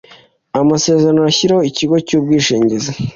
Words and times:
amasezerano 0.61 1.21
ashyiraho 1.31 1.63
ikigo 1.69 1.95
cy 2.07 2.13
ubwishingizi 2.17 2.91